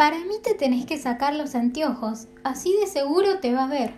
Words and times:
Para 0.00 0.16
mí 0.16 0.36
te 0.42 0.54
tenés 0.54 0.86
que 0.86 0.96
sacar 0.96 1.34
los 1.34 1.54
anteojos, 1.54 2.28
así 2.42 2.74
de 2.80 2.86
seguro 2.86 3.38
te 3.40 3.52
va 3.52 3.64
a 3.64 3.68
ver. 3.68 3.92